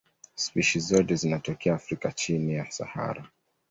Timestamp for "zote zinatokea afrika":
0.79-2.11